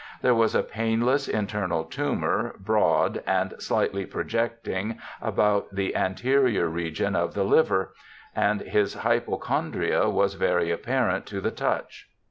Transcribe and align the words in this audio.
There 0.23 0.33
was 0.33 0.55
a 0.55 0.63
painless 0.63 1.27
internal 1.27 1.83
tumour, 1.83 2.55
broad, 2.57 3.21
and 3.27 3.53
slightly 3.59 4.03
projecting, 4.07 4.97
about 5.21 5.67
the 5.75 5.93
an 5.93 6.15
terior 6.15 6.73
region 6.73 7.15
of 7.15 7.35
the 7.35 7.43
liver, 7.43 7.93
and 8.35 8.61
his 8.61 8.95
hypochondria 8.95 10.09
was 10.09 10.33
very 10.33 10.71
apparent 10.71 11.27
to 11.27 11.39
the 11.39 11.51
touch. 11.51 12.09